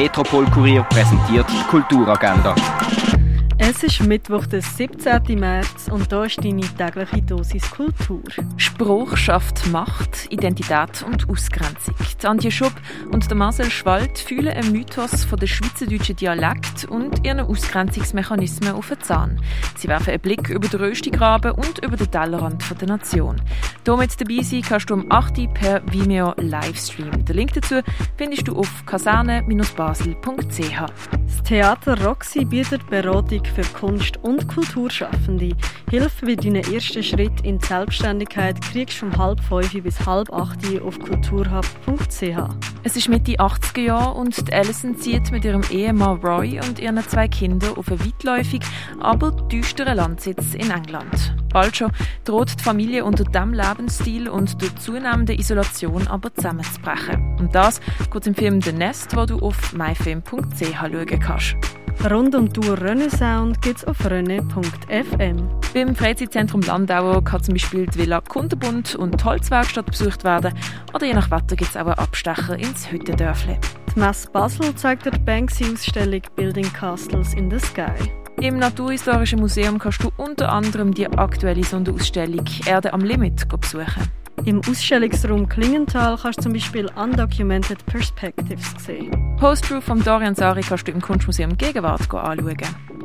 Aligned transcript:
Metropol 0.00 0.44
Kurier 0.52 0.84
präsentiert 0.84 1.46
die 1.50 1.60
Kulturagenda. 1.68 2.54
Es 3.58 3.82
ist 3.82 4.00
Mittwoch, 4.04 4.46
der 4.46 4.62
17. 4.62 5.36
März 5.36 5.88
und 5.90 6.12
da 6.12 6.24
ist 6.24 6.38
deine 6.38 6.60
tägliche 6.60 7.20
Dosis 7.22 7.68
Kultur. 7.68 8.22
Spruch 8.56 9.16
schafft 9.16 9.66
Macht, 9.72 10.30
Identität 10.30 11.02
und 11.04 11.28
Ausgrenzung. 11.28 11.96
Die 12.22 12.26
Antje 12.28 12.52
Schupp 12.52 12.74
und 13.10 13.28
der 13.28 13.36
Marcel 13.36 13.68
Schwald 13.72 14.20
fühlen 14.20 14.56
einen 14.56 14.70
Mythos 14.70 15.24
von 15.24 15.40
der 15.40 15.48
schweizerdeutschen 15.48 16.14
Dialekt 16.14 16.84
und 16.84 17.26
ihren 17.26 17.40
Ausgrenzungsmechanismen 17.40 18.74
auf 18.74 18.88
den 18.90 19.00
Zahn. 19.00 19.40
Sie 19.76 19.88
werfen 19.88 20.10
einen 20.10 20.20
Blick 20.20 20.48
über 20.48 20.68
den 20.68 20.78
Röstigraben 20.78 21.50
und 21.50 21.84
über 21.84 21.96
den 21.96 22.08
Tellerrand 22.08 22.62
der 22.80 22.86
Nation. 22.86 23.42
Damit 23.84 24.20
dabei 24.20 24.42
sein 24.42 24.62
kannst 24.62 24.90
du 24.90 24.94
um 24.94 25.06
8 25.10 25.38
Uhr 25.38 25.48
per 25.54 25.82
Vimeo 25.90 26.34
Livestream. 26.36 27.24
Den 27.24 27.36
Link 27.36 27.54
dazu 27.54 27.80
findest 28.16 28.46
du 28.48 28.56
auf 28.56 28.84
kaserne-basel.ch. 28.86 30.80
Das 31.26 31.42
Theater 31.44 32.04
Roxy 32.04 32.44
bietet 32.44 32.86
Beratung 32.90 33.44
für 33.44 33.62
Kunst- 33.78 34.18
und 34.18 34.46
Kulturschaffende. 34.48 35.56
Hilfe 35.90 36.26
bei 36.26 36.34
deinen 36.34 36.62
ersten 36.72 37.02
Schritt 37.02 37.40
in 37.42 37.58
die 37.58 37.66
Selbstständigkeit 37.66 38.60
kriegst 38.60 39.00
du 39.00 39.06
um 39.06 39.16
halb 39.16 39.40
fünf 39.42 39.72
bis 39.82 40.04
halb 40.04 40.30
acht 40.32 40.58
auf 40.82 40.98
kulturhub.ch. 40.98 42.68
Es 42.82 42.96
ist 42.96 43.08
Mitte 43.08 43.32
80er 43.32 43.80
Jahre 43.80 44.14
und 44.14 44.52
Alison 44.52 44.96
zieht 44.96 45.30
mit 45.30 45.44
ihrem 45.44 45.62
Ehemann 45.70 46.18
Roy 46.18 46.60
und 46.60 46.78
ihren 46.78 46.98
zwei 47.08 47.28
Kindern 47.28 47.76
auf 47.76 47.88
einen 47.88 48.00
weitläufig, 48.04 48.60
aber 49.00 49.30
düsteren 49.30 49.96
Landsitz 49.96 50.54
in 50.54 50.70
England. 50.70 51.34
Bald 51.52 51.76
schon 51.76 51.92
droht 52.24 52.58
die 52.58 52.62
Familie 52.62 53.04
unter 53.04 53.24
diesem 53.24 53.52
Lebensstil 53.52 54.28
und 54.28 54.60
der 54.60 54.74
zunehmenden 54.76 55.38
Isolation 55.38 56.06
aber 56.08 56.34
zusammenzubrechen. 56.34 57.36
Und 57.38 57.54
das 57.54 57.80
geht 58.12 58.26
im 58.26 58.34
Film 58.34 58.60
The 58.60 58.72
Nest, 58.72 59.16
wo 59.16 59.24
du 59.26 59.38
auf 59.38 59.72
myfilm.ch 59.72 60.74
schauen 60.74 61.20
kannst. 61.20 61.56
Rund 62.08 62.34
um 62.36 62.46
die 62.46 62.60
Tour 62.60 62.80
Renaissance 62.80 63.58
gibt 63.60 63.78
es 63.78 63.84
auf 63.84 64.08
renne.fm. 64.08 65.48
Beim 65.74 65.96
Freizeitzentrum 65.96 66.60
Landau 66.62 67.20
kann 67.20 67.42
zum 67.42 67.54
Beispiel 67.54 67.86
die 67.86 67.98
Villa 67.98 68.20
Kundenbund 68.20 68.94
und 68.94 69.20
die 69.20 69.24
Holzwerkstatt 69.24 69.86
besucht 69.86 70.22
werden. 70.22 70.54
Oder 70.94 71.06
je 71.06 71.14
nach 71.14 71.30
Wetter 71.30 71.56
gibt 71.56 71.70
es 71.70 71.76
auch 71.76 71.86
einen 71.86 71.98
Abstecher 71.98 72.56
ins 72.56 72.90
Hüttendörfli. 72.90 73.58
Die 73.94 73.98
Messe 73.98 74.30
Basel 74.30 74.74
zeigt 74.76 75.06
die 75.06 75.18
Banksy-Ausstellung 75.18 76.22
Building 76.36 76.72
Castles 76.72 77.34
in 77.34 77.50
the 77.50 77.58
Sky. 77.58 78.27
Im 78.40 78.58
Naturhistorischen 78.58 79.40
Museum 79.40 79.80
kannst 79.80 80.04
du 80.04 80.12
unter 80.16 80.52
anderem 80.52 80.94
die 80.94 81.08
aktuelle 81.08 81.64
Sonderausstellung 81.64 82.44
Erde 82.66 82.92
am 82.92 83.00
Limit 83.00 83.48
besuchen. 83.48 84.08
Im 84.44 84.60
Ausstellungsraum 84.60 85.48
Klingenthal 85.48 86.16
kannst 86.16 86.38
du 86.38 86.42
zum 86.44 86.52
Beispiel 86.52 86.88
Undocumented 86.94 87.84
Perspectives 87.86 88.72
sehen. 88.78 89.36
Post-Truth 89.40 89.82
von 89.82 90.02
Dorian 90.04 90.36
Sari 90.36 90.60
kannst 90.60 90.86
du 90.86 90.92
im 90.92 91.00
Kunstmuseum 91.00 91.58
Gegenwart 91.58 92.02
anschauen. 92.14 92.56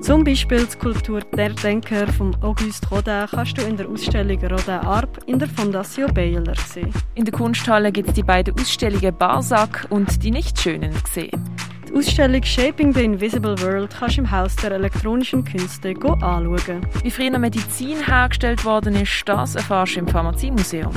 Zum 0.01 0.23
Beispiel 0.23 0.65
die 0.65 0.71
Skulptur 0.71 1.21
Der 1.35 1.49
Denker 1.49 2.07
von 2.13 2.35
Auguste 2.43 2.87
Rodin 2.89 3.25
kannst 3.31 3.57
du 3.57 3.63
in 3.63 3.75
der 3.75 3.89
Ausstellung 3.89 4.39
Rodin 4.39 4.85
Arp 4.85 5.19
in 5.25 5.39
der 5.39 5.49
Fondation 5.49 6.13
Baylor 6.13 6.55
sehen. 6.55 6.93
In 7.15 7.25
der 7.25 7.33
Kunsthalle 7.33 7.91
gibt 7.91 8.09
es 8.09 8.13
die 8.13 8.23
beiden 8.23 8.53
Ausstellungen 8.59 9.17
Barsack 9.17 9.87
und 9.89 10.23
Die 10.23 10.31
Nichtschönen 10.31 10.93
sehen. 11.11 11.52
Die 11.93 11.99
Ausstellung 11.99 12.41
Shaping 12.41 12.91
the 12.91 13.03
Invisible 13.03 13.55
World 13.61 13.95
kannst 13.99 14.17
du 14.17 14.21
im 14.21 14.31
Haus 14.31 14.55
der 14.55 14.71
elektronischen 14.71 15.45
Künste 15.45 15.93
anschauen. 16.03 16.81
Wie 17.03 17.11
früher 17.11 17.37
Medizin 17.37 18.03
hergestellt 18.03 18.65
worden 18.65 18.95
ist, 18.95 19.21
das 19.27 19.53
erfährst 19.53 19.95
du 19.95 19.99
im 19.99 20.07
Pharmaziemuseum. 20.07 20.91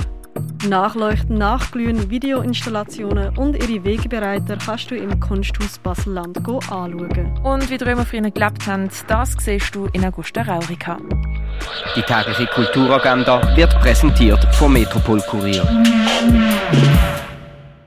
Nachleuchten, 0.66 1.36
Nachglühen, 1.36 2.08
Videoinstallationen 2.08 3.36
und 3.36 3.56
ihre 3.56 3.84
Wegebereiter 3.84 4.56
kannst 4.56 4.90
du 4.90 4.96
im 4.96 5.20
Kunsthaus 5.20 5.78
Baselland 5.78 6.38
anschauen. 6.38 7.38
Und 7.44 7.70
wie 7.70 7.76
die 7.76 7.84
Römer 7.84 8.06
früher 8.06 8.30
gelebt 8.30 8.66
haben, 8.66 8.88
das 9.06 9.36
siehst 9.38 9.74
du 9.74 9.88
in 9.92 10.02
Augusta 10.02 10.42
Raurica. 10.42 10.96
Die 11.94 12.02
tägliche 12.02 12.46
Kulturagenda 12.46 13.54
wird 13.54 13.78
präsentiert 13.80 14.42
vom 14.54 14.72
Metropol 14.72 15.20
Kurier. 15.20 15.62